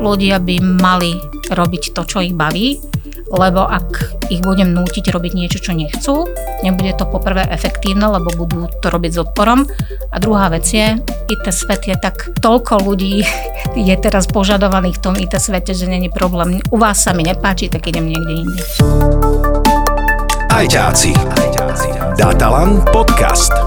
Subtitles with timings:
[0.00, 1.16] ľudia by mali
[1.50, 2.80] robiť to, čo ich baví,
[3.26, 6.30] lebo ak ich budem nútiť robiť niečo, čo nechcú,
[6.62, 9.66] nebude to poprvé efektívne, lebo budú to robiť s odporom.
[10.14, 10.94] A druhá vec je,
[11.26, 13.26] IT svet je tak, toľko ľudí
[13.88, 16.62] je teraz požadovaných v tom IT svete, že není problém.
[16.70, 18.62] U vás sa mi nepáči, tak idem niekde inde.
[22.16, 23.65] Datalan podcast.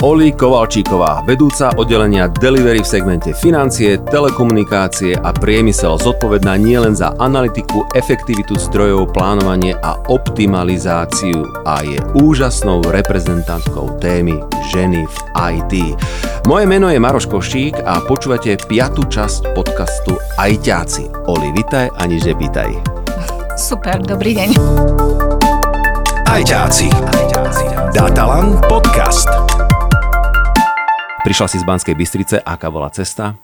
[0.00, 7.84] Oli Kovalčíková, vedúca oddelenia Delivery v segmente financie, telekomunikácie a priemysel, zodpovedná nielen za analytiku,
[7.92, 14.40] efektivitu zdrojov, plánovanie a optimalizáciu a je úžasnou reprezentantkou témy
[14.72, 15.72] ženy v IT.
[16.48, 21.28] Moje meno je Maroš Košík a počúvate piatú časť podcastu Ajťáci.
[21.28, 22.72] Oli, vitaj ani že vítaj.
[23.60, 24.48] Super, dobrý deň.
[26.24, 26.88] Ajťáci.
[27.92, 29.39] Datalan podcast.
[31.20, 33.36] Prišla si z Banskej Bystrice, aká bola cesta?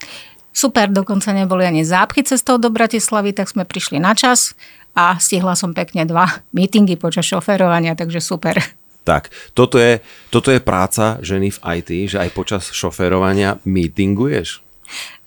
[0.49, 4.57] Super, dokonca neboli ani zápchy cestou do Bratislavy, tak sme prišli na čas
[4.97, 8.57] a stihla som pekne dva meetingy počas šoférovania, takže super.
[9.05, 10.01] Tak, toto je,
[10.33, 14.65] toto je práca ženy v IT, že aj počas šoférovania meetinguješ?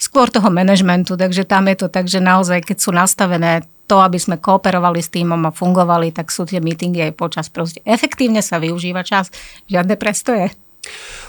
[0.01, 4.17] Skôr toho manažmentu, takže tam je to tak, že naozaj, keď sú nastavené to, aby
[4.17, 7.45] sme kooperovali s týmom a fungovali, tak sú tie meetingy aj počas.
[7.53, 9.29] Proste efektívne sa využíva čas,
[9.69, 10.49] žiadne prestoje.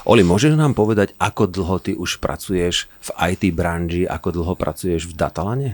[0.08, 5.10] Oli, môžeš nám povedať, ako dlho ty už pracuješ v IT branži, ako dlho pracuješ
[5.10, 5.70] v Datalane?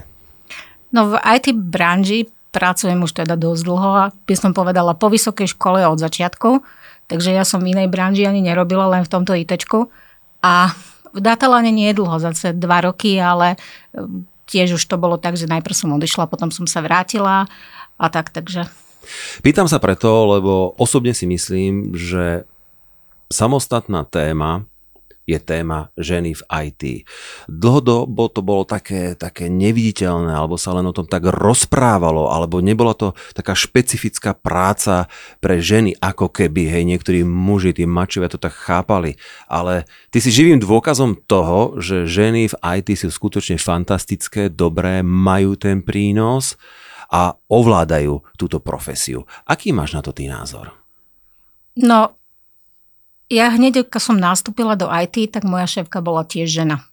[0.91, 5.53] No v IT branži pracujem už teda dosť dlho a by som povedala po vysokej
[5.53, 6.63] škole od začiatku,
[7.07, 9.87] takže ja som v inej branži ani nerobila, len v tomto ITčku.
[10.43, 10.73] A
[11.13, 13.57] v Datalane nie je dlho, zase dva roky, ale e,
[14.47, 17.47] tiež už to bolo tak, že najprv som odišla, potom som sa vrátila
[17.97, 18.67] a tak, takže...
[19.39, 22.43] Pýtam sa preto, lebo osobne si myslím, že
[23.31, 24.65] samostatná téma
[25.27, 26.83] je téma ženy v IT.
[27.51, 32.95] Dlhodobo to bolo také, také neviditeľné, alebo sa len o tom tak rozprávalo, alebo nebola
[32.95, 35.11] to taká špecifická práca
[35.43, 39.19] pre ženy, ako keby, hej, niektorí muži, tí mačovia to tak chápali.
[39.51, 39.83] Ale
[40.15, 45.83] ty si živým dôkazom toho, že ženy v IT sú skutočne fantastické, dobré, majú ten
[45.83, 46.55] prínos
[47.11, 49.27] a ovládajú túto profesiu.
[49.43, 50.71] Aký máš na to ty názor?
[51.77, 52.16] No,
[53.27, 56.87] ja hneď, keď som nastúpila do IT, tak moja šéfka bola tiež žena.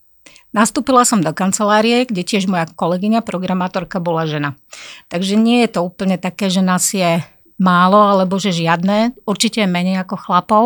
[0.55, 4.55] Nastúpila som do kancelárie, kde tiež moja kolegyňa, programátorka, bola žena.
[5.11, 7.23] Takže nie je to úplne také, že nás je
[7.59, 9.19] málo, alebo že žiadne.
[9.27, 10.65] Určite je menej ako chlapov,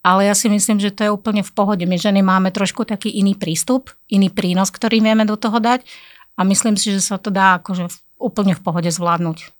[0.00, 1.84] ale ja si myslím, že to je úplne v pohode.
[1.84, 5.84] My ženy máme trošku taký iný prístup, iný prínos, ktorý vieme do toho dať
[6.36, 9.59] a myslím si, že sa to dá akože úplne v pohode zvládnuť.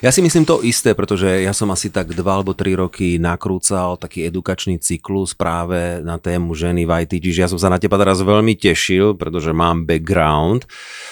[0.00, 3.98] Ja si myslím to isté, pretože ja som asi tak dva alebo tri roky nakrúcal
[3.98, 7.98] taký edukačný cyklus práve na tému ženy v IT, čiže ja som sa na teba
[7.98, 10.64] teraz veľmi tešil, pretože mám background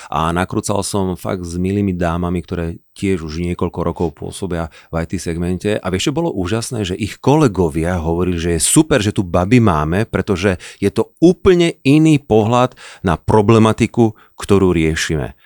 [0.06, 5.20] a nakrúcal som fakt s milými dámami, ktoré tiež už niekoľko rokov pôsobia v IT
[5.20, 9.20] segmente a vieš, čo bolo úžasné, že ich kolegovia hovorili, že je super, že tu
[9.20, 12.72] baby máme, pretože je to úplne iný pohľad
[13.04, 15.36] na problematiku, ktorú riešime.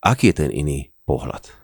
[0.00, 1.57] Aký je ten iný pohľad?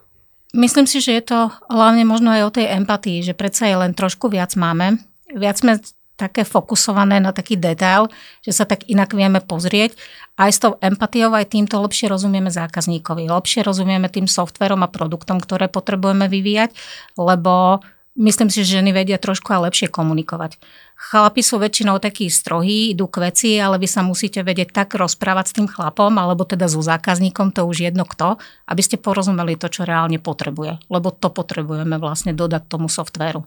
[0.55, 3.91] Myslím si, že je to hlavne možno aj o tej empatii, že predsa je len
[3.91, 5.03] trošku viac máme.
[5.35, 5.83] Viac sme
[6.15, 8.07] také fokusované na taký detail,
[8.39, 9.99] že sa tak inak vieme pozrieť.
[10.39, 15.43] Aj s tou empatiou, aj týmto lepšie rozumieme zákazníkovi, lepšie rozumieme tým softverom a produktom,
[15.43, 16.71] ktoré potrebujeme vyvíjať,
[17.19, 17.83] lebo
[18.15, 20.59] myslím si, že ženy vedia trošku aj lepšie komunikovať.
[20.95, 25.45] Chlapi sú väčšinou takí strohí, idú k veci, ale vy sa musíte vedieť tak rozprávať
[25.51, 28.39] s tým chlapom, alebo teda so zákazníkom, to už jedno kto,
[28.71, 30.81] aby ste porozumeli to, čo reálne potrebuje.
[30.89, 33.43] Lebo to potrebujeme vlastne dodať tomu softvéru.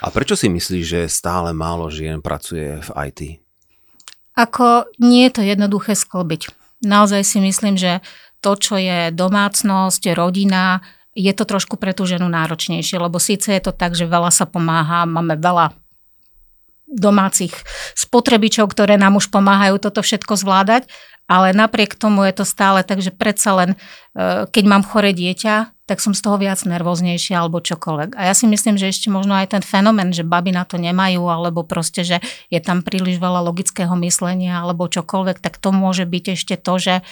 [0.00, 3.20] A prečo si myslíš, že stále málo žien pracuje v IT?
[4.38, 6.52] Ako nie je to jednoduché sklbiť.
[6.86, 8.00] Naozaj si myslím, že
[8.38, 10.78] to, čo je domácnosť, rodina,
[11.18, 14.46] je to trošku pre tú ženu náročnejšie, lebo síce je to tak, že veľa sa
[14.46, 15.74] pomáha, máme veľa
[16.88, 17.52] domácich
[17.92, 20.88] spotrebičov, ktoré nám už pomáhajú toto všetko zvládať,
[21.28, 23.70] ale napriek tomu je to stále tak, že predsa len,
[24.16, 28.16] e, keď mám chore dieťa, tak som z toho viac nervóznejšia alebo čokoľvek.
[28.16, 31.24] A ja si myslím, že ešte možno aj ten fenomén, že baby na to nemajú,
[31.28, 36.24] alebo proste, že je tam príliš veľa logického myslenia alebo čokoľvek, tak to môže byť
[36.32, 37.02] ešte to, že e,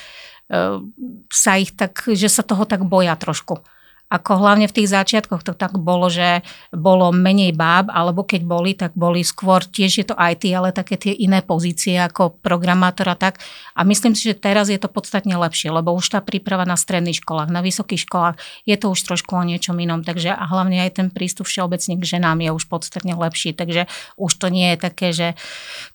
[1.29, 3.61] sa ich tak, že sa toho tak boja trošku.
[4.07, 8.79] Ako hlavne v tých začiatkoch to tak bolo, že bolo menej báb, alebo keď boli,
[8.79, 13.43] tak boli skôr, tiež je to IT, ale také tie iné pozície ako programátora tak.
[13.75, 17.19] A myslím si, že teraz je to podstatne lepšie, lebo už tá príprava na stredných
[17.19, 20.07] školách, na vysokých školách, je to už trošku o niečom inom.
[20.07, 23.59] Takže a hlavne aj ten prístup všeobecne k ženám je už podstatne lepší.
[23.59, 25.35] Takže už to nie je také, že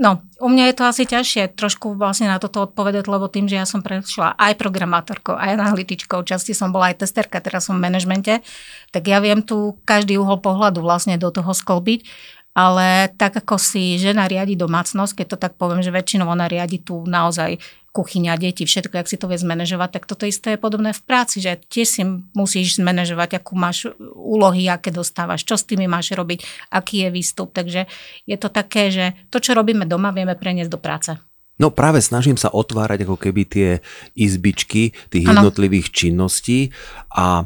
[0.00, 3.60] No, u mňa je to asi ťažšie trošku vlastne na toto odpovedať, lebo tým, že
[3.60, 7.84] ja som prešla aj programátorkou, aj analytičkou, časti som bola aj testerka, teraz som v
[7.84, 8.40] manažmente,
[8.88, 12.08] tak ja viem tu každý uhol pohľadu vlastne do toho sklbiť
[12.50, 16.82] ale tak ako si žena riadi domácnosť, keď to tak poviem, že väčšinou ona riadi
[16.82, 20.94] tu naozaj kuchyňa, deti, všetko, ak si to vie zmanéžovať, tak toto isté je podobné
[20.94, 22.02] v práci, že tiež si
[22.38, 27.50] musíš zmanéžovať, akú máš úlohy, aké dostávaš, čo s tými máš robiť, aký je výstup.
[27.50, 27.90] Takže
[28.30, 31.10] je to také, že to, čo robíme doma, vieme preniesť do práce.
[31.60, 33.68] No práve snažím sa otvárať ako keby tie
[34.16, 35.44] izbičky tých ano.
[35.44, 36.72] jednotlivých činností
[37.12, 37.44] a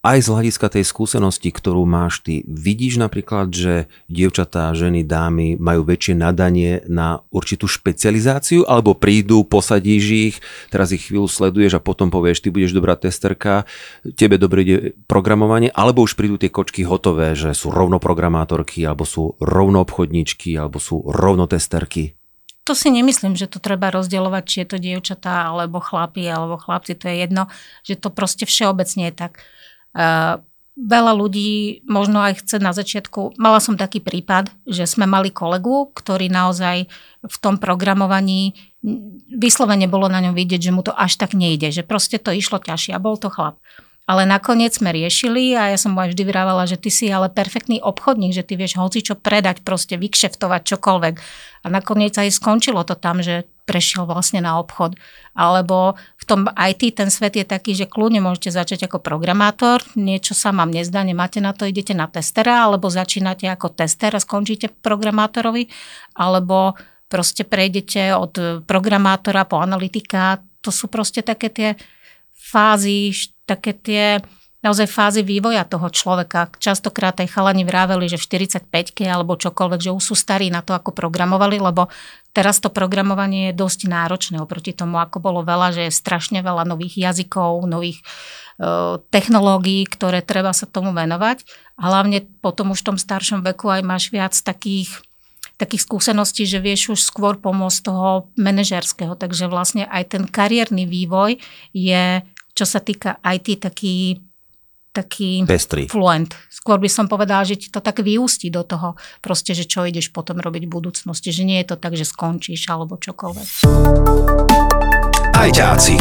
[0.00, 5.84] aj z hľadiska tej skúsenosti, ktorú máš ty, vidíš napríklad, že dievčatá, ženy, dámy majú
[5.84, 10.36] väčšie nadanie na určitú špecializáciu, alebo prídu, posadíš ich,
[10.72, 13.68] teraz ich chvíľu sleduješ a potom povieš, ty budeš dobrá testerka,
[14.16, 19.04] tebe dobre ide programovanie, alebo už prídu tie kočky hotové, že sú rovno programátorky, alebo
[19.04, 22.16] sú rovno obchodníčky, alebo sú rovno testerky.
[22.64, 26.96] To si nemyslím, že to treba rozdielovať, či je to dievčatá, alebo chlapi, alebo chlapci,
[26.96, 27.52] to je jedno,
[27.84, 29.44] že to proste všeobecne je tak
[30.80, 35.92] Veľa ľudí možno aj chce na začiatku, mala som taký prípad, že sme mali kolegu,
[35.92, 36.88] ktorý naozaj
[37.20, 38.56] v tom programovaní
[39.28, 42.56] vyslovene bolo na ňom vidieť, že mu to až tak nejde, že proste to išlo
[42.64, 43.60] ťažšie a bol to chlap.
[44.08, 47.30] Ale nakoniec sme riešili a ja som mu aj vždy vyrávala, že ty si ale
[47.30, 51.14] perfektný obchodník, že ty vieš hoci čo predať, proste vykšeftovať čokoľvek.
[51.62, 54.98] A nakoniec aj skončilo to tam, že prešiel vlastne na obchod.
[55.30, 55.94] Alebo
[56.30, 60.70] tom IT ten svet je taký, že kľudne môžete začať ako programátor, niečo sa vám
[60.70, 65.66] nezdá, nemáte na to, idete na testera, alebo začínate ako tester a skončíte programátorovi,
[66.14, 66.78] alebo
[67.10, 70.38] proste prejdete od programátora po analytika.
[70.62, 71.70] To sú proste také tie
[72.30, 73.10] fázy,
[73.42, 74.22] také tie
[74.60, 76.52] naozaj fázy vývoja toho človeka.
[76.60, 78.68] Častokrát aj chalani vráveli, že v 45
[79.08, 81.88] alebo čokoľvek, že už sú starí na to, ako programovali, lebo
[82.36, 86.68] teraz to programovanie je dosť náročné oproti tomu, ako bolo veľa, že je strašne veľa
[86.68, 88.04] nových jazykov, nových e,
[89.08, 91.40] technológií, ktoré treba sa tomu venovať.
[91.80, 95.00] A hlavne potom už v tom staršom veku aj máš viac takých
[95.60, 99.12] takých skúseností, že vieš už skôr pomôcť toho manažerského.
[99.12, 101.36] Takže vlastne aj ten kariérny vývoj
[101.76, 102.24] je,
[102.56, 104.24] čo sa týka IT, taký
[104.90, 105.86] taký Pestrý.
[105.86, 106.34] fluent.
[106.50, 110.10] Skôr by som povedala, že ti to tak vyústi do toho, proste, že čo ideš
[110.10, 113.46] potom robiť v budúcnosti, že nie je to tak, že skončíš alebo čokoľvek.
[115.30, 115.94] Ajťáci.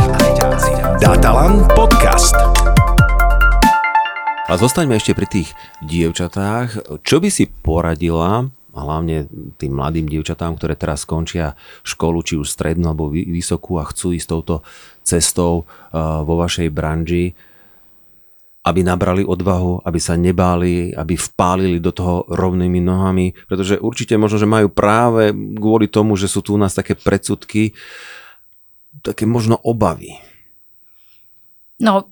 [1.00, 2.36] Datalan podcast.
[4.50, 5.50] A zostaňme ešte pri tých
[5.86, 7.00] dievčatách.
[7.06, 9.30] Čo by si poradila hlavne
[9.62, 11.54] tým mladým dievčatám, ktoré teraz skončia
[11.86, 14.66] školu, či už strednú alebo vysokú a chcú ísť touto
[15.06, 17.38] cestou uh, vo vašej branži,
[18.70, 24.38] aby nabrali odvahu, aby sa nebáli, aby vpálili do toho rovnými nohami, pretože určite možno,
[24.38, 27.74] že majú práve kvôli tomu, že sú tu u nás také predsudky,
[29.02, 30.14] také možno obavy.
[31.80, 32.12] No,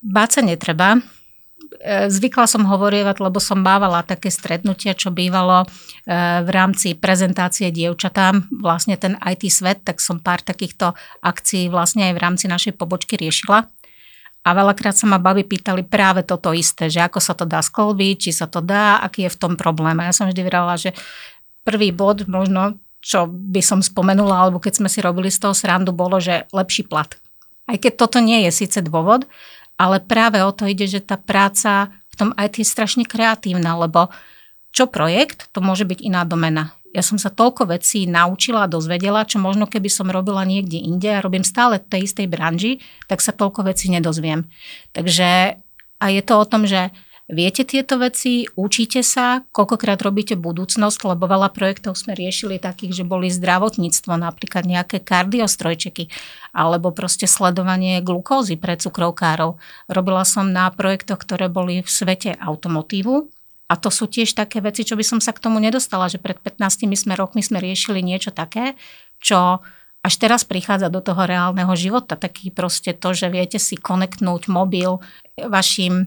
[0.00, 1.02] báť sa netreba.
[1.82, 5.66] e, zvykla som hovorievať, lebo som bávala také stretnutia, čo bývalo e,
[6.40, 12.12] v rámci prezentácie dievčatám, vlastne ten IT svet, tak som pár takýchto akcií vlastne aj
[12.16, 13.66] v rámci našej pobočky riešila.
[14.46, 18.16] A veľakrát sa ma baby pýtali práve toto isté, že ako sa to dá sklbiť,
[18.16, 19.98] či sa to dá, aký je v tom problém.
[19.98, 20.94] A ja som vždy vravela, že
[21.66, 25.90] prvý bod možno, čo by som spomenula, alebo keď sme si robili z toho srandu,
[25.90, 27.10] bolo, že lepší plat.
[27.66, 29.26] Aj keď toto nie je síce dôvod,
[29.74, 34.14] ale práve o to ide, že tá práca v tom IT je strašne kreatívna, lebo
[34.70, 36.70] čo projekt, to môže byť iná domena.
[36.96, 41.12] Ja som sa toľko vecí naučila a dozvedela, čo možno keby som robila niekde inde
[41.12, 44.48] a robím stále v tej istej branži, tak sa toľko vecí nedozviem.
[44.96, 45.60] Takže
[45.96, 46.88] a je to o tom, že
[47.26, 53.02] Viete tieto veci, učíte sa, koľkokrát robíte budúcnosť, lebo veľa projektov sme riešili takých, že
[53.02, 56.06] boli zdravotníctvo, napríklad nejaké kardiostrojčeky,
[56.54, 59.58] alebo proste sledovanie glukózy pre cukrovkárov.
[59.90, 63.26] Robila som na projektoch, ktoré boli v svete automotívu,
[63.66, 66.38] a to sú tiež také veci, čo by som sa k tomu nedostala, že pred
[66.38, 68.78] 15 sme rokmi sme riešili niečo také,
[69.18, 69.58] čo
[70.06, 72.14] až teraz prichádza do toho reálneho života.
[72.14, 75.02] Taký proste to, že viete si konektnúť mobil
[75.34, 76.06] vašim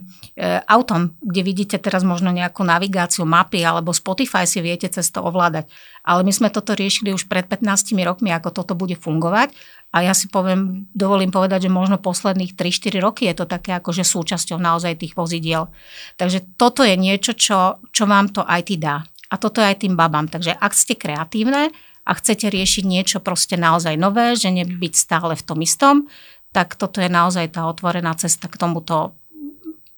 [0.64, 5.68] autom, kde vidíte teraz možno nejakú navigáciu, mapy alebo Spotify si viete cez to ovládať.
[6.00, 9.52] Ale my sme toto riešili už pred 15 rokmi, ako toto bude fungovať
[9.90, 14.06] a ja si poviem, dovolím povedať, že možno posledných 3-4 roky je to také akože
[14.06, 15.66] súčasťou naozaj tých vozidiel.
[16.14, 19.02] Takže toto je niečo, čo, čo vám to IT dá.
[19.30, 20.30] A toto je aj tým babám.
[20.30, 21.74] Takže ak ste kreatívne
[22.06, 26.06] a chcete riešiť niečo proste naozaj nové, že nebyť stále v tom istom,
[26.54, 29.18] tak toto je naozaj tá otvorená cesta k tomuto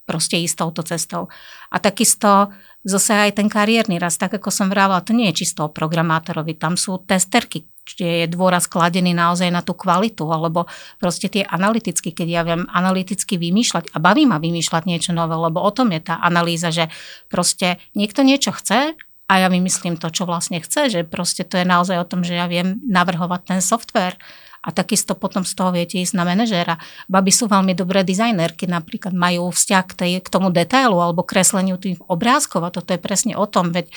[0.08, 1.28] proste ísť touto cestou.
[1.68, 2.52] A takisto
[2.84, 6.58] zase aj ten kariérny rast, tak ako som vravela, to nie je čisto o programátorovi,
[6.58, 10.70] tam sú testerky, kde je dôraz kladený naozaj na tú kvalitu, alebo
[11.02, 15.58] proste tie analyticky, keď ja viem analyticky vymýšľať a baví ma vymýšľať niečo nové, lebo
[15.58, 16.86] o tom je tá analýza, že
[17.26, 18.94] proste niekto niečo chce
[19.26, 22.38] a ja vymyslím to, čo vlastne chce, že proste to je naozaj o tom, že
[22.38, 24.14] ja viem navrhovať ten software
[24.62, 26.78] a takisto potom z toho viete ísť na manažéra.
[27.10, 31.82] Baby sú veľmi dobré dizajnerky, napríklad majú vzťah k, tej, k tomu detailu alebo kresleniu
[31.82, 33.90] tých obrázkov a toto je presne o tom, veď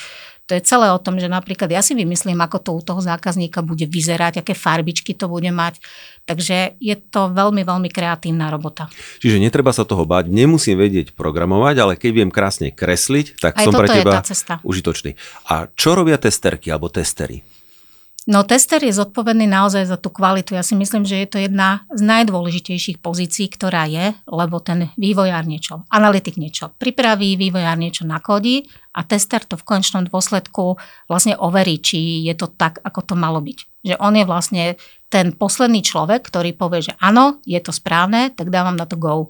[0.45, 3.65] to je celé o tom, že napríklad ja si vymyslím, ako to u toho zákazníka
[3.65, 5.81] bude vyzerať, aké farbičky to bude mať.
[6.29, 8.85] Takže je to veľmi, veľmi kreatívna robota.
[9.21, 13.65] Čiže netreba sa toho báť, nemusím vedieť programovať, ale keď viem krásne kresliť, tak Aj
[13.65, 14.21] som pre teba
[14.61, 15.17] užitočný.
[15.49, 17.41] A čo robia testerky alebo testery?
[18.25, 20.57] No tester je zodpovedný naozaj za tú kvalitu.
[20.57, 25.45] Ja si myslím, že je to jedna z najdôležitejších pozícií, ktorá je, lebo ten vývojár
[25.45, 28.65] niečo, analytik niečo pripraví, vývojár niečo nakodí
[28.97, 30.73] a tester to v končnom dôsledku
[31.05, 33.85] vlastne overí, či je to tak, ako to malo byť.
[33.85, 34.63] Že on je vlastne
[35.13, 39.29] ten posledný človek, ktorý povie, že áno, je to správne, tak dávam na to go.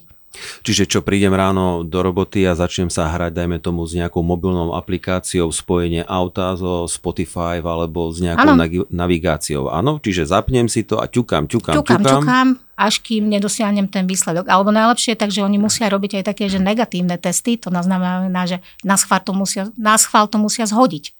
[0.61, 4.75] Čiže čo prídem ráno do roboty a začnem sa hrať, dajme tomu s nejakou mobilnou
[4.75, 8.67] aplikáciou, spojenie auta so Spotify alebo s nejakou ano.
[8.91, 9.71] navigáciou.
[9.71, 11.99] Áno, čiže zapnem si to a ťukám, ťukám, ťukám.
[12.03, 14.51] Ťukám, ťukám, až kým nedosiahnem ten výsledok.
[14.51, 18.43] Alebo najlepšie je tak, že oni musia robiť aj také, že negatívne testy, to znamená,
[18.43, 21.14] že na schvál to musia, na schvál to musia zhodiť.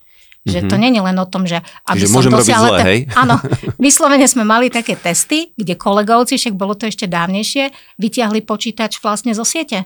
[0.46, 0.72] Že mm-hmm.
[0.72, 1.58] to nie je len o tom, že
[1.90, 2.70] aby Čiže som dosiahla...
[2.70, 3.00] Zle, hej?
[3.22, 3.42] Áno,
[3.82, 9.34] vyslovene sme mali také testy, kde kolegovci, však bolo to ešte dávnejšie, vyťahli počítač vlastne
[9.34, 9.82] zo siete,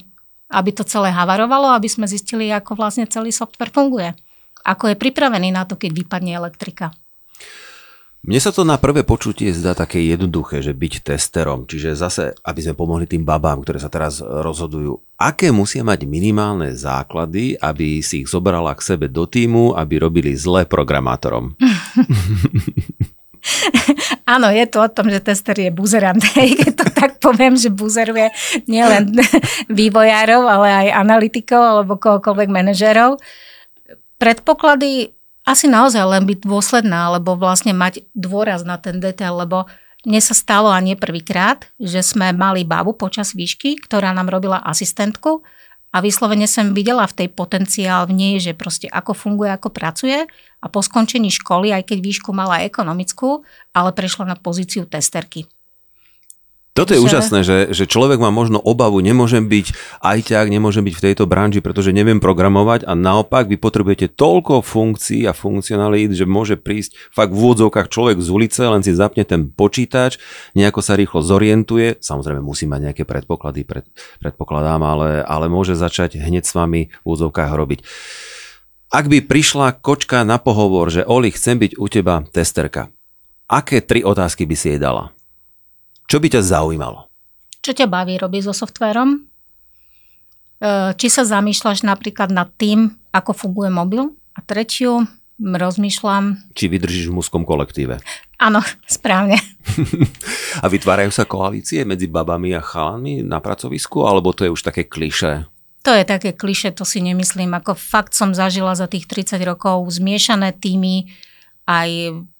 [0.51, 4.11] aby to celé havarovalo, aby sme zistili, ako vlastne celý software funguje.
[4.67, 6.91] Ako je pripravený na to, keď vypadne elektrika.
[8.19, 12.59] Mne sa to na prvé počutie zdá také jednoduché, že byť testerom, čiže zase, aby
[12.59, 18.27] sme pomohli tým babám, ktoré sa teraz rozhodujú, aké musia mať minimálne základy, aby si
[18.27, 21.55] ich zobrala k sebe do týmu, aby robili zle programátorom.
[24.27, 26.19] Áno, je to o tom, že tester je buzerant.
[26.35, 28.29] Keď to tak poviem, že buzeruje
[28.67, 29.15] nielen
[29.79, 33.15] vývojárov, ale aj analytikov alebo kohokoľvek manažérov.
[34.19, 35.18] Predpoklady
[35.49, 39.65] asi naozaj len byť dôsledná, alebo vlastne mať dôraz na ten detail, lebo
[40.05, 44.61] mne sa stalo a nie prvýkrát, že sme mali babu počas výšky, ktorá nám robila
[44.61, 45.41] asistentku
[45.89, 50.29] a vyslovene som videla v tej potenciál v nej, že proste ako funguje, ako pracuje
[50.61, 53.41] a po skončení školy, aj keď výšku mala ekonomickú,
[53.73, 55.49] ale prešla na pozíciu testerky.
[56.79, 57.07] Toto je že...
[57.11, 61.59] úžasné, že, že človek má možno obavu, nemôžem byť ajťák, nemôžem byť v tejto branži,
[61.59, 67.35] pretože neviem programovať a naopak vy potrebujete toľko funkcií a funkcionalít, že môže prísť fakt
[67.35, 70.23] v úvodzovkách človek z ulice, len si zapne ten počítač,
[70.55, 73.83] nejako sa rýchlo zorientuje, samozrejme musí mať nejaké predpoklady, pred,
[74.23, 77.79] predpokladám, ale, ale môže začať hneď s vami v úvodzovkách robiť.
[78.89, 82.87] Ak by prišla kočka na pohovor, že Oli, chcem byť u teba testerka,
[83.51, 85.11] aké tri otázky by si jej dala?
[86.09, 87.05] Čo by ťa zaujímalo?
[87.61, 89.29] Čo ťa baví robiť so softverom?
[90.99, 94.11] či sa zamýšľaš napríklad nad tým, ako funguje mobil.
[94.35, 95.07] A tretiu,
[95.39, 96.51] rozmýšľam...
[96.55, 98.03] Či vydržíš v mužskom kolektíve.
[98.39, 99.39] Áno, správne.
[100.63, 104.87] a vytvárajú sa koalície medzi babami a chalami na pracovisku, alebo to je už také
[104.87, 105.47] kliše?
[105.87, 107.55] To je také kliše, to si nemyslím.
[107.55, 111.07] Ako fakt som zažila za tých 30 rokov zmiešané týmy,
[111.69, 111.89] aj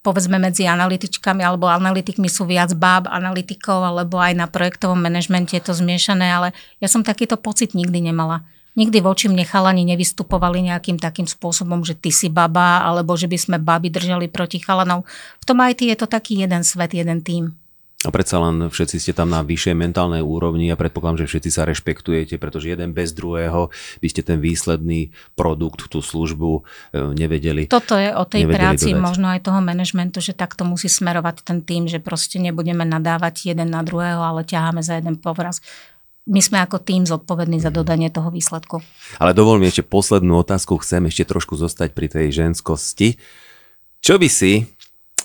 [0.02, 5.62] povedzme medzi analytičkami alebo analytikmi sú viac báb analytikov alebo aj na projektovom manažmente je
[5.62, 6.48] to zmiešané, ale
[6.82, 8.42] ja som takýto pocit nikdy nemala.
[8.74, 13.38] Nikdy voči mne chalani nevystupovali nejakým takým spôsobom, že ty si baba, alebo že by
[13.38, 15.06] sme baby držali proti chalanov.
[15.42, 17.59] V tom IT je to taký jeden svet, jeden tým.
[18.00, 21.68] A predsa len všetci ste tam na vyššej mentálnej úrovni a predpokladám, že všetci sa
[21.68, 23.68] rešpektujete, pretože jeden bez druhého
[24.00, 26.60] by ste ten výsledný produkt, tú službu e,
[27.12, 27.68] nevedeli.
[27.68, 29.04] Toto je o tej práci dodať.
[29.04, 33.68] možno aj toho manažmentu, že takto musí smerovať ten tým, že proste nebudeme nadávať jeden
[33.68, 35.60] na druhého, ale ťaháme za jeden povraz.
[36.24, 37.76] My sme ako tým zodpovední za mhm.
[37.84, 38.80] dodanie toho výsledku.
[39.20, 43.20] Ale dovol mi ešte poslednú otázku, chcem ešte trošku zostať pri tej ženskosti.
[44.00, 44.64] Čo by si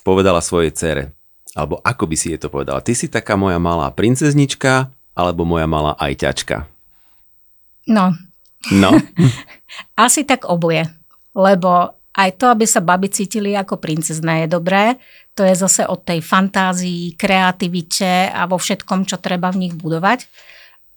[0.03, 1.14] povedala svojej cere?
[1.56, 2.84] Alebo ako by si je to povedala?
[2.84, 6.68] Ty si taká moja malá princeznička, alebo moja malá ajťačka?
[7.88, 8.12] No.
[8.76, 8.92] No.
[10.06, 10.84] Asi tak oboje.
[11.32, 15.00] Lebo aj to, aby sa baby cítili ako princezné je dobré.
[15.36, 20.24] To je zase od tej fantázii, kreativite a vo všetkom, čo treba v nich budovať.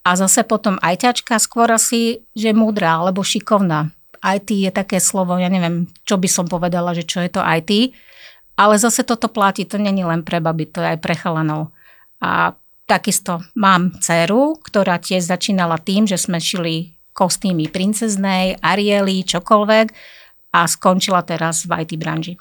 [0.06, 3.90] A zase potom ajťačka skôr asi, že múdra alebo šikovná.
[4.22, 7.94] IT je také slovo, ja neviem, čo by som povedala, že čo je to IT
[8.58, 11.70] ale zase toto platí, to není len pre baby, to je aj pre chalanov.
[12.18, 12.58] A
[12.90, 19.86] takisto mám dceru, ktorá tiež začínala tým, že sme šili kostýmy princeznej, Ariely, čokoľvek
[20.54, 22.34] a skončila teraz v IT branži.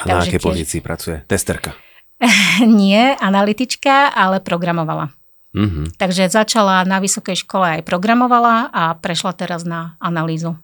[0.00, 0.48] A na akej tiež...
[0.48, 1.20] pozícii pracuje?
[1.28, 1.76] Testerka?
[2.64, 5.12] Nie, analytička, ale programovala.
[5.56, 5.96] Mm-hmm.
[5.96, 10.60] Takže začala na vysokej škole aj programovala a prešla teraz na analýzu.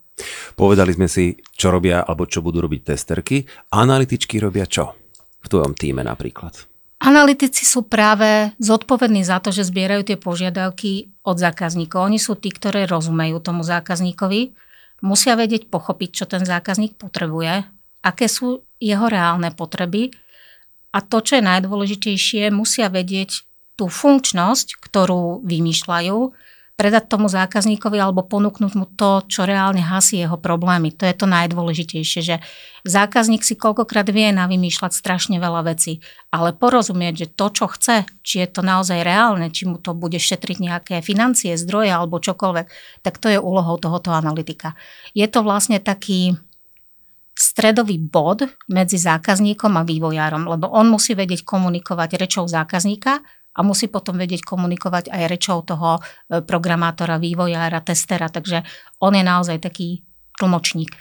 [0.54, 3.42] Povedali sme si, čo robia alebo čo budú robiť testerky.
[3.74, 4.94] Analytičky robia čo?
[5.42, 6.70] V tvojom týme napríklad.
[7.04, 12.00] Analytici sú práve zodpovední za to, že zbierajú tie požiadavky od zákazníkov.
[12.08, 14.56] Oni sú tí, ktorí rozumejú tomu zákazníkovi,
[15.04, 17.68] musia vedieť pochopiť, čo ten zákazník potrebuje,
[18.00, 20.16] aké sú jeho reálne potreby
[20.94, 23.44] a to, čo je najdôležitejšie, musia vedieť
[23.74, 26.18] tú funkčnosť, ktorú vymýšľajú,
[26.74, 30.90] predať tomu zákazníkovi alebo ponúknuť mu to, čo reálne hasí jeho problémy.
[30.98, 32.36] To je to najdôležitejšie, že
[32.82, 36.02] zákazník si koľkokrát vie navymýšľať strašne veľa vecí,
[36.34, 37.96] ale porozumieť, že to, čo chce,
[38.26, 42.66] či je to naozaj reálne, či mu to bude šetriť nejaké financie, zdroje alebo čokoľvek,
[43.06, 44.74] tak to je úlohou tohoto analytika.
[45.14, 46.34] Je to vlastne taký
[47.38, 53.22] stredový bod medzi zákazníkom a vývojárom, lebo on musí vedieť komunikovať rečou zákazníka
[53.54, 58.66] a musí potom vedieť komunikovať aj rečou toho e, programátora, vývojára, testera, takže
[58.98, 60.02] on je naozaj taký
[60.38, 60.92] tlmočník.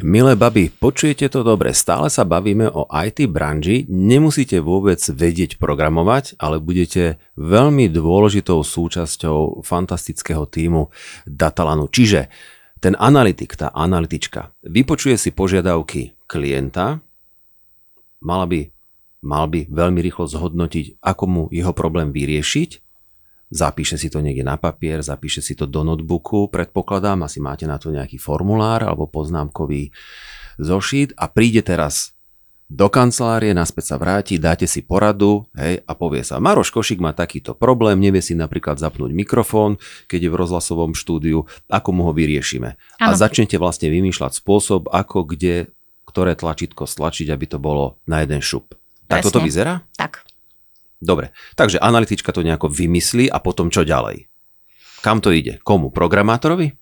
[0.00, 6.40] Milé baby, počujete to dobre, stále sa bavíme o IT branži, nemusíte vôbec vedieť programovať,
[6.40, 10.88] ale budete veľmi dôležitou súčasťou fantastického týmu
[11.28, 11.92] Datalanu.
[11.92, 12.32] Čiže
[12.82, 16.98] ten analytik, tá analytička, vypočuje si požiadavky klienta,
[18.24, 18.72] mala by
[19.22, 22.70] mal by veľmi rýchlo zhodnotiť, ako mu jeho problém vyriešiť.
[23.52, 27.76] Zapíše si to niekde na papier, zapíše si to do notebooku, predpokladám, asi máte na
[27.76, 29.92] to nejaký formulár alebo poznámkový
[30.56, 32.16] zošít a príde teraz
[32.72, 37.12] do kancelárie, naspäť sa vráti, dáte si poradu hej, a povie sa, Maroš Košik má
[37.12, 39.76] takýto problém, nevie si napríklad zapnúť mikrofón,
[40.08, 42.80] keď je v rozhlasovom štúdiu, ako mu ho vyriešime.
[42.96, 43.12] Ano.
[43.12, 45.68] A začnete vlastne vymýšľať spôsob, ako kde,
[46.08, 48.72] ktoré tlačítko stlačiť, aby to bolo na jeden šup.
[49.18, 49.84] Tak toto vyzerá?
[49.94, 50.24] Tak.
[51.02, 54.30] Dobre, takže analytička to nejako vymyslí a potom čo ďalej?
[55.02, 55.58] Kam to ide?
[55.66, 55.90] Komu?
[55.90, 56.81] Programátorovi?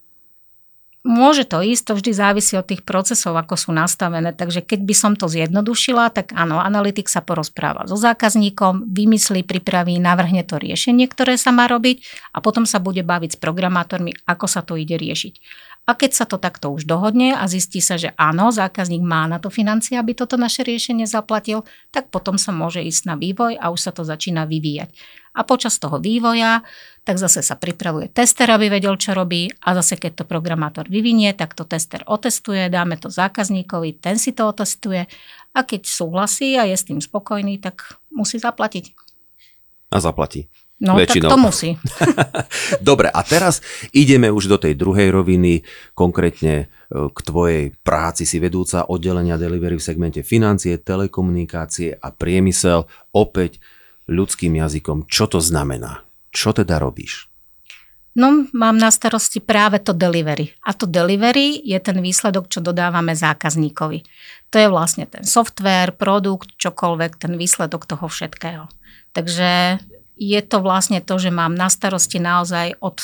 [1.01, 4.37] Môže to ísť, to vždy závisí od tých procesov, ako sú nastavené.
[4.37, 9.97] Takže keď by som to zjednodušila, tak áno, analytik sa porozpráva so zákazníkom, vymyslí, pripraví,
[9.97, 12.05] navrhne to riešenie, ktoré sa má robiť
[12.37, 15.41] a potom sa bude baviť s programátormi, ako sa to ide riešiť.
[15.89, 19.41] A keď sa to takto už dohodne a zistí sa, že áno, zákazník má na
[19.41, 21.65] to financie, aby toto naše riešenie zaplatil,
[21.97, 24.93] tak potom sa môže ísť na vývoj a už sa to začína vyvíjať.
[25.33, 26.61] A počas toho vývoja,
[27.01, 31.33] tak zase sa pripravuje tester, aby vedel, čo robí a zase keď to programátor vyvinie,
[31.33, 35.09] tak to tester otestuje, dáme to zákazníkovi, ten si to otestuje
[35.51, 38.93] a keď súhlasí a je s tým spokojný, tak musí zaplatiť.
[39.91, 40.47] A zaplatí.
[40.81, 41.29] No Väčšinou.
[41.29, 41.71] tak to musí.
[42.89, 43.61] Dobre, a teraz
[43.93, 45.61] ideme už do tej druhej roviny,
[45.93, 52.89] konkrétne e, k tvojej práci si vedúca oddelenia delivery v segmente financie, telekomunikácie a priemysel.
[53.13, 53.61] Opäť
[54.09, 56.01] ľudským jazykom, čo to znamená?
[56.31, 57.31] Čo teda robíš?
[58.19, 60.51] No, mám na starosti práve to delivery.
[60.67, 64.03] A to delivery je ten výsledok, čo dodávame zákazníkovi.
[64.51, 68.67] To je vlastne ten software, produkt, čokoľvek, ten výsledok toho všetkého.
[69.15, 69.79] Takže
[70.19, 72.99] je to vlastne to, že mám na starosti naozaj od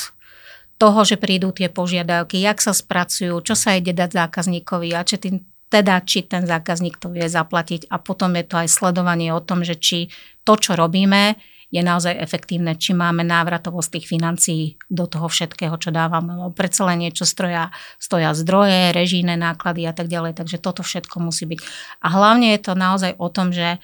[0.77, 5.17] toho, že prídu tie požiadavky, jak sa spracujú, čo sa ide dať zákazníkovi a či
[5.17, 5.41] tým,
[5.73, 9.65] teda či ten zákazník to vie zaplatiť a potom je to aj sledovanie o tom,
[9.65, 10.13] že či
[10.45, 11.33] to, čo robíme,
[11.67, 16.39] je naozaj efektívne, či máme návratovosť tých financií do toho všetkého, čo dávame.
[16.39, 20.39] Lebo predsa len niečo stroja, stoja zdroje, režijné náklady a tak ďalej.
[20.39, 21.59] Takže toto všetko musí byť.
[22.03, 23.83] A hlavne je to naozaj o tom, že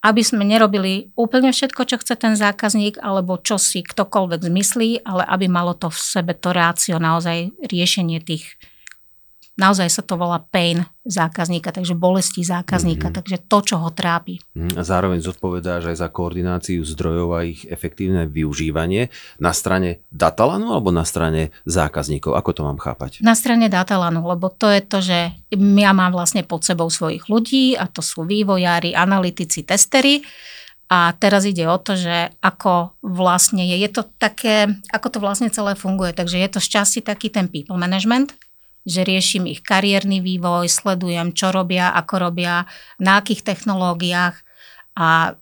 [0.00, 5.28] aby sme nerobili úplne všetko, čo chce ten zákazník, alebo čo si ktokoľvek zmyslí, ale
[5.28, 8.56] aby malo to v sebe to rácio, naozaj riešenie tých
[9.60, 13.18] naozaj sa to volá pain zákazníka, takže bolesti zákazníka, mm-hmm.
[13.20, 14.40] takže to, čo ho trápi.
[14.56, 14.80] Mhm.
[14.80, 20.88] A zároveň zodpovedáš aj za koordináciu zdrojov a ich efektívne využívanie na strane datalanu alebo
[20.88, 22.32] na strane zákazníkov?
[22.32, 23.20] Ako to mám chápať?
[23.20, 25.18] Na strane datalanu, lebo to je to, že
[25.52, 30.24] ja mám vlastne pod sebou svojich ľudí a to sú vývojári, analytici, testery.
[30.90, 35.46] A teraz ide o to, že ako vlastne je, je to také, ako to vlastne
[35.46, 36.10] celé funguje.
[36.10, 38.34] Takže je to šťastie taký ten people management,
[38.90, 42.66] že riešim ich kariérny vývoj, sledujem, čo robia, ako robia,
[42.98, 44.34] na akých technológiách
[44.98, 45.38] a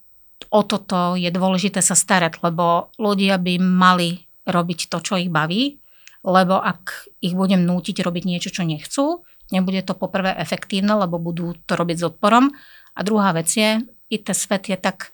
[0.52, 5.80] o toto je dôležité sa starať, lebo ľudia by mali robiť to, čo ich baví,
[6.24, 11.56] lebo ak ich budem nútiť robiť niečo, čo nechcú, nebude to poprvé efektívne, lebo budú
[11.64, 12.52] to robiť s odporom.
[12.96, 15.12] A druhá vec je, IT svet je tak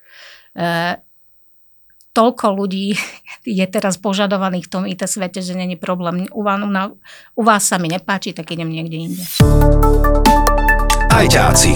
[0.54, 0.96] e,
[2.14, 2.94] toľko ľudí
[3.60, 6.30] je teraz požadovaných v tom IT svete, že není problém.
[6.30, 6.62] U vás,
[7.34, 9.22] u vás sa mi nepáči, tak idem niekde inde.
[11.10, 11.74] Ajťáci.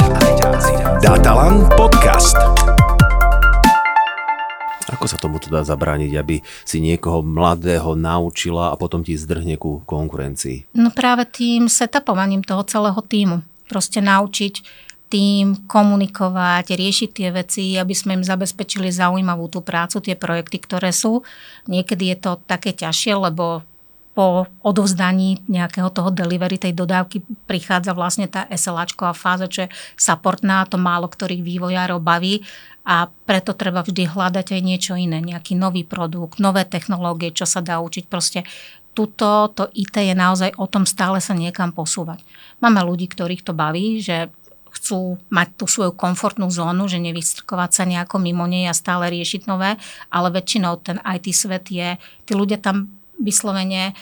[1.03, 2.39] Datalan podcast.
[4.89, 9.85] Ako sa tomu dá zabrániť, aby si niekoho mladého naučila a potom ti zdrhne ku
[9.85, 10.75] konkurencii?
[10.75, 13.45] No práve tým setupovaním toho celého týmu.
[13.69, 20.15] Proste naučiť tým komunikovať, riešiť tie veci, aby sme im zabezpečili zaujímavú tú prácu, tie
[20.15, 21.25] projekty, ktoré sú.
[21.65, 23.65] Niekedy je to také ťažšie, lebo
[24.13, 30.67] po odovzdaní nejakého toho delivery, tej dodávky prichádza vlastne tá SLAčková fáza, čo je supportná,
[30.67, 32.43] to málo ktorých vývojárov baví
[32.83, 37.63] a preto treba vždy hľadať aj niečo iné, nejaký nový produkt, nové technológie, čo sa
[37.63, 38.11] dá učiť.
[38.11, 38.43] Proste
[38.91, 42.19] tuto, to IT je naozaj o tom stále sa niekam posúvať.
[42.59, 44.35] Máme ľudí, ktorých to baví, že
[44.79, 49.51] chcú mať tú svoju komfortnú zónu, že nevystrkovať sa nejako mimo nej a stále riešiť
[49.51, 49.75] nové,
[50.09, 52.89] ale väčšinou ten IT svet je, tí ľudia tam
[53.19, 53.95] vyslovene e,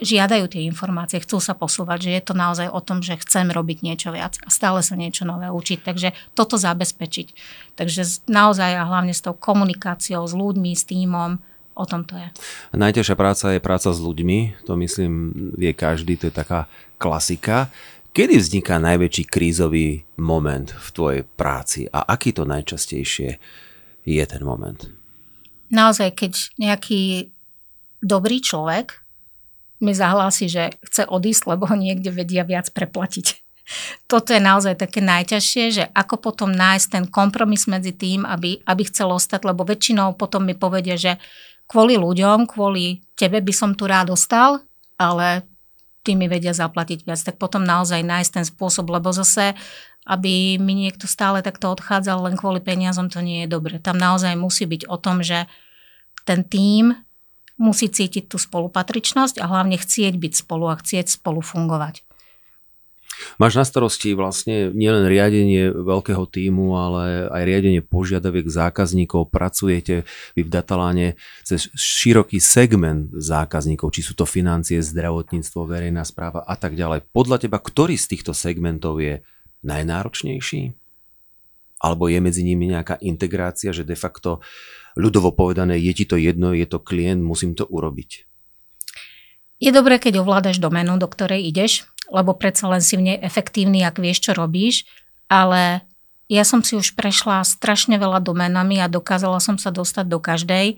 [0.00, 3.84] žiadajú tie informácie, chcú sa posúvať, že je to naozaj o tom, že chcem robiť
[3.84, 5.78] niečo viac a stále sa niečo nové učiť.
[5.84, 7.36] Takže toto zabezpečiť.
[7.76, 11.40] Takže naozaj a hlavne s tou komunikáciou s ľuďmi, s týmom,
[11.76, 12.28] o tom to je.
[12.72, 15.12] Najťažšia práca je práca s ľuďmi, to myslím
[15.54, 16.64] vie každý, to je taká
[16.96, 17.68] klasika.
[18.16, 23.36] Kedy vzniká najväčší krízový moment v tvojej práci a aký to najčastejšie
[24.08, 24.88] je ten moment?
[25.68, 27.28] Naozaj, keď nejaký
[28.00, 29.04] dobrý človek
[29.84, 33.36] mi zahlási, že chce odísť, lebo ho niekde vedia viac preplatiť.
[34.10, 38.82] Toto je naozaj také najťažšie, že ako potom nájsť ten kompromis medzi tým, aby, aby
[38.88, 41.20] chcel ostať, lebo väčšinou potom mi povedia, že
[41.68, 44.64] kvôli ľuďom, kvôli tebe by som tu rád ostal,
[44.96, 45.44] ale
[46.06, 49.58] tí mi vedia zaplatiť viac, tak potom naozaj nájsť ten spôsob, lebo zase,
[50.06, 53.82] aby mi niekto stále takto odchádzal len kvôli peniazom, to nie je dobre.
[53.82, 55.50] Tam naozaj musí byť o tom, že
[56.22, 56.94] ten tím
[57.58, 62.05] musí cítiť tú spolupatričnosť a hlavne chcieť byť spolu a chcieť spolu fungovať.
[63.36, 69.28] Máš na starosti vlastne nielen riadenie veľkého týmu, ale aj riadenie požiadaviek zákazníkov.
[69.28, 76.44] Pracujete vy v Dataláne cez široký segment zákazníkov, či sú to financie, zdravotníctvo, verejná správa
[76.44, 77.08] a tak ďalej.
[77.12, 79.20] Podľa teba, ktorý z týchto segmentov je
[79.66, 80.72] najnáročnejší?
[81.76, 84.40] Alebo je medzi nimi nejaká integrácia, že de facto
[84.96, 88.24] ľudovo povedané, je ti to jedno, je to klient, musím to urobiť?
[89.60, 93.82] Je dobré, keď ovládaš doménu, do ktorej ideš, lebo predsa len si v nej efektívny,
[93.82, 94.86] ak vieš, čo robíš,
[95.26, 95.82] ale
[96.26, 100.66] ja som si už prešla strašne veľa domenami a dokázala som sa dostať do každej.
[100.74, 100.76] E,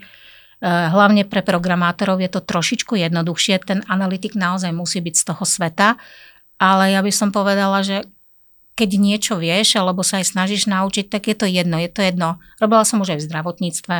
[0.64, 5.88] hlavne pre programátorov je to trošičku jednoduchšie, ten analytik naozaj musí byť z toho sveta,
[6.60, 8.04] ale ja by som povedala, že
[8.78, 11.82] keď niečo vieš, alebo sa aj snažíš naučiť, tak je to jedno.
[11.82, 12.38] Je to jedno.
[12.62, 13.94] Robila som už aj v zdravotníctve,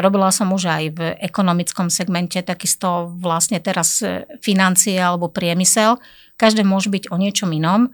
[0.00, 6.00] robila som už aj v ekonomickom segmente, takisto vlastne teraz e, financie alebo priemysel.
[6.40, 7.92] Každé môže byť o niečom inom,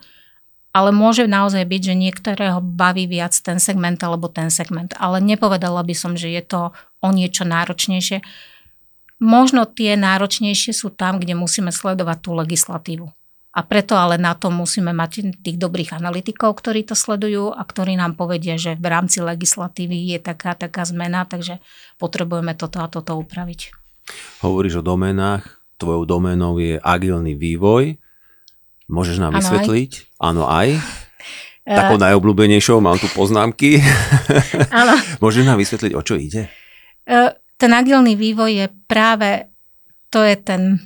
[0.71, 4.95] ale môže naozaj byť, že niektorého baví viac ten segment alebo ten segment.
[5.03, 6.71] Ale nepovedala by som, že je to
[7.03, 8.23] o niečo náročnejšie.
[9.19, 13.07] Možno tie náročnejšie sú tam, kde musíme sledovať tú legislatívu.
[13.55, 17.95] A preto ale na to musíme mať tých dobrých analytikov, ktorí to sledujú a ktorí
[17.95, 21.63] nám povedia, že v rámci legislatívy je taká, taká zmena, takže
[22.03, 23.71] potrebujeme toto a toto upraviť.
[24.43, 27.95] Hovoríš o doménach, tvojou doménou je agilný vývoj.
[28.91, 29.91] Môžeš nám ano vysvetliť?
[30.19, 30.75] Áno aj.
[31.65, 31.73] Eh.
[31.73, 33.81] Takou najobľúbenejšou, mám tu poznámky.
[34.85, 35.01] Áno.
[35.25, 36.53] Môžeš nám vysvetliť, o čo ide?
[37.09, 39.49] Eh, ten agilný vývoj je práve,
[40.13, 40.77] to je ten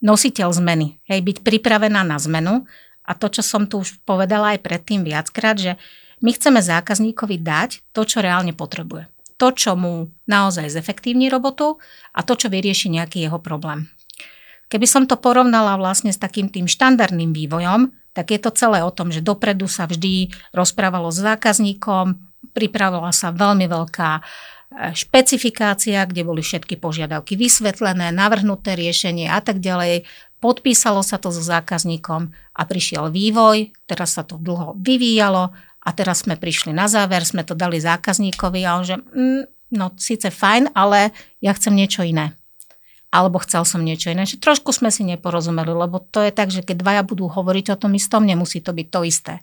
[0.00, 1.00] nositeľ zmeny.
[1.06, 2.64] Hej, byť pripravená na zmenu.
[3.04, 5.76] A to, čo som tu už povedala aj predtým viackrát, že
[6.20, 9.08] my chceme zákazníkovi dať to, čo reálne potrebuje.
[9.40, 11.80] To, čo mu naozaj zefektívni robotu
[12.12, 13.88] a to, čo vyrieši nejaký jeho problém.
[14.68, 18.92] Keby som to porovnala vlastne s takým tým štandardným vývojom, tak je to celé o
[18.92, 22.20] tom, že dopredu sa vždy rozprávalo s zákazníkom,
[22.52, 24.10] pripravila sa veľmi veľká
[24.70, 30.06] špecifikácia, kde boli všetky požiadavky vysvetlené, navrhnuté riešenie a tak ďalej.
[30.38, 36.24] Podpísalo sa to so zákazníkom a prišiel vývoj, teraz sa to dlho vyvíjalo a teraz
[36.24, 40.72] sme prišli na záver, sme to dali zákazníkovi a on že, mm, no síce fajn,
[40.72, 42.38] ale ja chcem niečo iné.
[43.10, 44.22] Alebo chcel som niečo iné.
[44.22, 47.80] Že trošku sme si neporozumeli, lebo to je tak, že keď dvaja budú hovoriť o
[47.80, 49.34] tom istom, nemusí to byť to isté.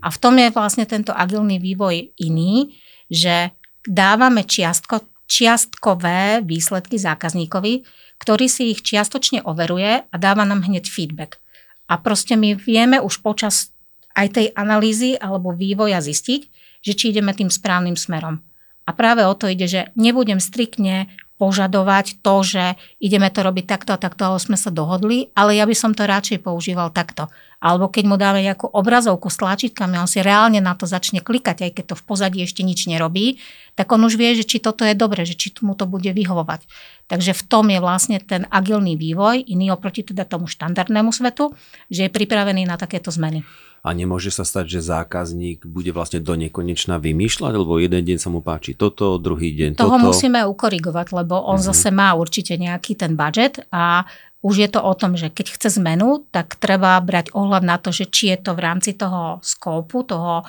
[0.00, 2.80] A v tom je vlastne tento agilný vývoj iný,
[3.12, 3.52] že
[3.86, 7.86] dávame čiastko, čiastkové výsledky zákazníkovi,
[8.20, 11.40] ktorý si ich čiastočne overuje a dáva nám hneď feedback.
[11.88, 13.72] A proste my vieme už počas
[14.14, 16.40] aj tej analýzy alebo vývoja zistiť,
[16.84, 18.42] že či ideme tým správnym smerom.
[18.84, 22.64] A práve o to ide, že nebudem striktne požadovať to, že
[23.00, 26.04] ideme to robiť takto a takto, ale sme sa dohodli, ale ja by som to
[26.04, 27.32] radšej používal takto.
[27.64, 31.64] Alebo keď mu dáme nejakú obrazovku s tlačítkami, on si reálne na to začne klikať,
[31.64, 33.40] aj keď to v pozadí ešte nič nerobí,
[33.72, 36.68] tak on už vie, že či toto je dobre, že či mu to bude vyhovovať.
[37.08, 41.56] Takže v tom je vlastne ten agilný vývoj, iný oproti teda tomu štandardnému svetu,
[41.88, 43.40] že je pripravený na takéto zmeny
[43.80, 48.28] a nemôže sa stať, že zákazník bude vlastne do nekonečna vymýšľať, lebo jeden deň sa
[48.28, 50.06] mu páči toto, druhý deň Toho toto.
[50.12, 51.68] musíme ukorigovať, lebo on mm-hmm.
[51.72, 54.04] zase má určite nejaký ten budget a
[54.40, 57.92] už je to o tom, že keď chce zmenu, tak treba brať ohľad na to,
[57.92, 60.44] že či je to v rámci toho skópu, toho,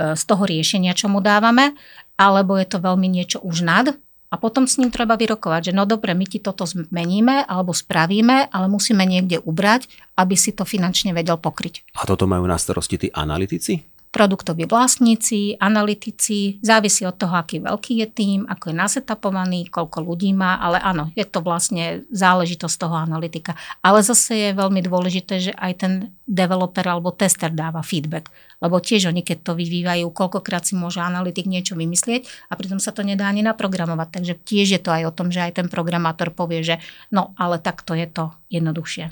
[0.00, 1.76] e, z toho riešenia, čo mu dávame,
[2.16, 3.96] alebo je to veľmi niečo už nad
[4.34, 8.50] a potom s ním treba vyrokovať, že no dobre, my ti toto zmeníme alebo spravíme,
[8.50, 9.86] ale musíme niekde ubrať,
[10.18, 11.94] aby si to finančne vedel pokryť.
[11.94, 13.93] A toto majú na starosti tí analytici?
[14.14, 20.30] Produktoví vlastníci, analytici, závisí od toho, aký veľký je tým, ako je nasetapovaný, koľko ľudí
[20.30, 23.58] má, ale áno, je to vlastne záležitosť toho analytika.
[23.82, 25.92] Ale zase je veľmi dôležité, že aj ten
[26.30, 28.30] developer alebo tester dáva feedback,
[28.62, 32.94] lebo tiež oni, keď to vyvíjajú, koľkokrát si môže analytik niečo vymyslieť a pritom sa
[32.94, 34.08] to nedá ani naprogramovať.
[34.14, 36.78] Takže tiež je to aj o tom, že aj ten programátor povie, že
[37.10, 39.10] no, ale takto je to jednoduchšie.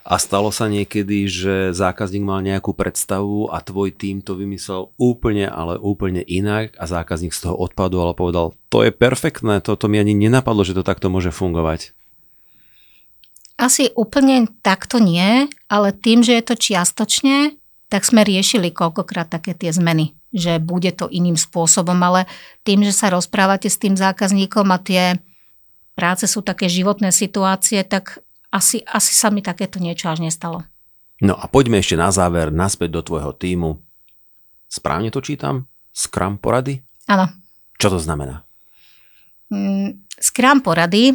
[0.00, 5.44] A stalo sa niekedy, že zákazník mal nejakú predstavu a tvoj tým to vymyslel úplne,
[5.44, 10.00] ale úplne inak a zákazník z toho odpadol ale povedal, to je perfektné, toto mi
[10.00, 11.92] ani nenapadlo, že to takto môže fungovať.
[13.60, 17.60] Asi úplne takto nie, ale tým, že je to čiastočne,
[17.92, 22.24] tak sme riešili koľkokrát také tie zmeny, že bude to iným spôsobom, ale
[22.64, 25.20] tým, že sa rozprávate s tým zákazníkom a tie
[25.92, 30.66] práce sú také životné situácie, tak asi, asi sa mi takéto niečo až nestalo.
[31.22, 33.78] No a poďme ešte na záver naspäť do tvojho týmu.
[34.66, 35.70] Správne to čítam?
[35.90, 36.82] Scrum porady?
[37.10, 37.30] Áno.
[37.76, 38.46] Čo to znamená?
[39.50, 41.14] Mm, Scrum porady,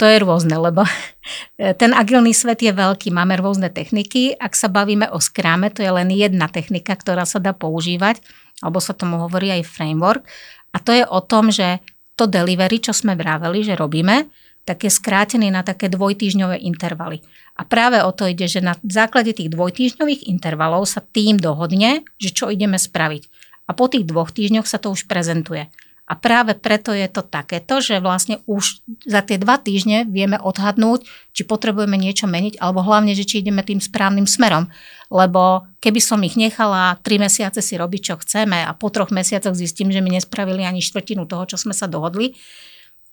[0.00, 0.84] to je rôzne, lebo
[1.80, 4.32] ten agilný svet je veľký, máme rôzne techniky.
[4.36, 8.24] Ak sa bavíme o Scrume, to je len jedna technika, ktorá sa dá používať,
[8.64, 10.24] alebo sa tomu hovorí aj framework.
[10.72, 11.82] A to je o tom, že
[12.14, 14.28] to delivery, čo sme vraveli, že robíme,
[14.64, 17.24] tak je skrátený na také dvojtýžňové intervaly.
[17.58, 22.32] A práve o to ide, že na základe tých dvojtýžňových intervalov sa tým dohodne, že
[22.32, 23.22] čo ideme spraviť.
[23.68, 25.70] A po tých dvoch týždňoch sa to už prezentuje.
[26.10, 31.06] A práve preto je to takéto, že vlastne už za tie dva týždne vieme odhadnúť,
[31.30, 34.66] či potrebujeme niečo meniť, alebo hlavne, že či ideme tým správnym smerom.
[35.06, 39.54] Lebo keby som ich nechala tri mesiace si robiť, čo chceme a po troch mesiacoch
[39.54, 42.34] zistím, že mi nespravili ani štvrtinu toho, čo sme sa dohodli,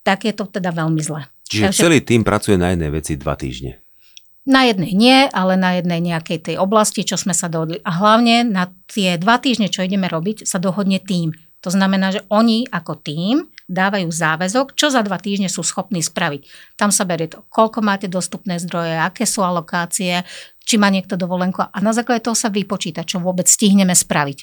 [0.02, 1.30] tak je to teda veľmi zle.
[1.48, 3.80] Čiže Takže, celý tým pracuje na jednej veci dva týždne.
[4.48, 7.84] Na jednej nie, ale na jednej nejakej tej oblasti, čo sme sa dohodli.
[7.84, 11.36] A hlavne na tie dva týždne, čo ideme robiť, sa dohodne tým.
[11.66, 16.48] To znamená, že oni ako tým dávajú záväzok, čo za dva týždne sú schopní spraviť.
[16.80, 20.24] Tam sa berie to, koľko máte dostupné zdroje, aké sú alokácie,
[20.64, 24.40] či má niekto dovolenku a na základe toho sa vypočíta, čo vôbec stihneme spraviť.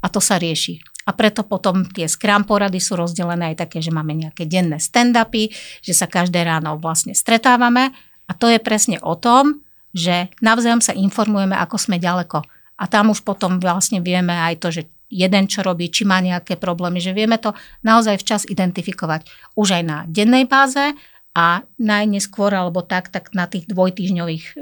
[0.00, 0.80] A to sa rieši.
[1.06, 5.54] A preto potom tie Scrum porady sú rozdelené aj také, že máme nejaké denné stand-upy,
[5.78, 7.94] že sa každé ráno vlastne stretávame
[8.26, 9.62] a to je presne o tom,
[9.94, 12.42] že navzájom sa informujeme, ako sme ďaleko.
[12.76, 16.58] A tam už potom vlastne vieme aj to, že jeden čo robí, či má nejaké
[16.58, 17.54] problémy, že vieme to
[17.86, 20.92] naozaj včas identifikovať už aj na dennej báze
[21.36, 24.54] a najneskôr alebo tak, tak na tých dvojtýžňových e,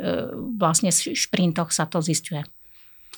[0.60, 2.44] vlastne šprintoch sa to zistuje.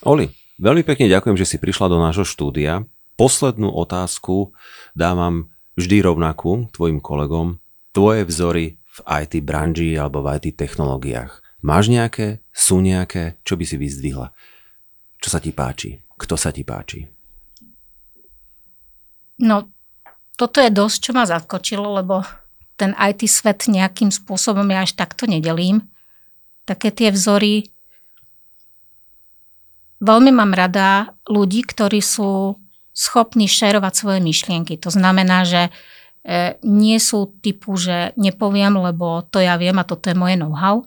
[0.07, 2.87] Oli, veľmi pekne ďakujem, že si prišla do nášho štúdia
[3.17, 4.53] poslednú otázku
[4.93, 7.59] dávam vždy rovnakú tvojim kolegom.
[7.93, 11.41] Tvoje vzory v IT branži alebo v IT technológiách.
[11.65, 12.45] Máš nejaké?
[12.53, 13.41] Sú nejaké?
[13.43, 14.29] Čo by si vyzdvihla?
[15.21, 15.97] Čo sa ti páči?
[16.17, 17.09] Kto sa ti páči?
[19.41, 19.69] No,
[20.37, 22.25] toto je dosť, čo ma zaskočilo, lebo
[22.77, 25.85] ten IT svet nejakým spôsobom ja až takto nedelím.
[26.69, 27.73] Také tie vzory.
[30.05, 32.61] Veľmi mám rada ľudí, ktorí sú
[32.97, 34.81] schopní šerovať svoje myšlienky.
[34.81, 40.09] To znamená, že e, nie sú typu, že nepoviem, lebo to ja viem a toto
[40.09, 40.81] je moje know-how.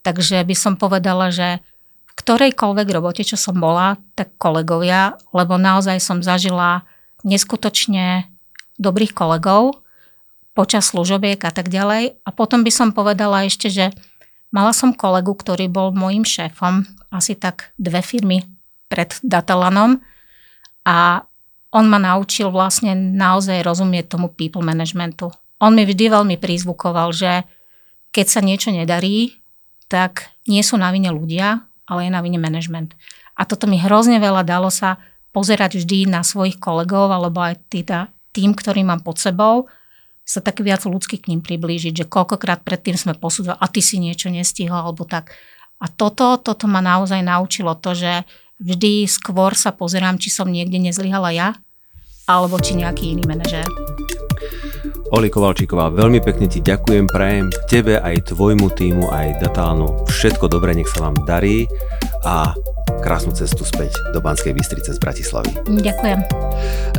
[0.00, 1.60] Takže by som povedala, že
[2.08, 6.88] v ktorejkoľvek robote, čo som bola, tak kolegovia, lebo naozaj som zažila
[7.28, 8.24] neskutočne
[8.80, 9.84] dobrých kolegov
[10.56, 12.16] počas služobiek a tak ďalej.
[12.24, 13.92] A potom by som povedala ešte, že
[14.48, 18.48] mala som kolegu, ktorý bol môjim šéfom asi tak dve firmy
[18.88, 20.00] pred Datalanom
[20.88, 21.28] a
[21.70, 25.30] on ma naučil vlastne naozaj rozumieť tomu people managementu.
[25.62, 27.46] On mi vždy veľmi prizvukoval, že
[28.10, 29.38] keď sa niečo nedarí,
[29.86, 32.94] tak nie sú na vine ľudia, ale je na vine management.
[33.38, 34.98] A toto mi hrozne veľa dalo sa
[35.30, 39.70] pozerať vždy na svojich kolegov alebo aj teda tým, ktorý mám pod sebou,
[40.22, 43.98] sa tak viac ľudsky k ním priblížiť, že koľkokrát predtým sme posúdili, a ty si
[43.98, 45.34] niečo nestihol alebo tak.
[45.82, 48.22] A toto, toto ma naozaj naučilo to, že
[48.60, 51.48] vždy skôr sa pozerám, či som niekde nezlyhala ja,
[52.28, 53.66] alebo či nejaký iný manažér.
[55.10, 60.70] Oli Kovalčíková, veľmi pekne ti ďakujem, prajem tebe aj tvojmu týmu, aj Datánu všetko dobré,
[60.78, 61.66] nech sa vám darí
[62.22, 62.54] a
[63.02, 65.50] krásnu cestu späť do Banskej Bystrice z Bratislavy.
[65.66, 66.20] Ďakujem.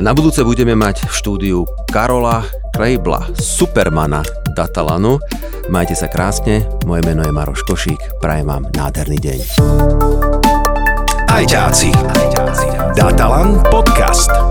[0.04, 2.44] Na budúce budeme mať v štúdiu Karola
[2.76, 4.28] Klejbla, supermana
[4.60, 5.16] Datalanu.
[5.72, 10.51] Majte sa krásne, moje meno je Maroš Košík, prajem vám nádherný deň.
[11.42, 11.90] Ajťáci.
[12.94, 14.51] Datalan podcast.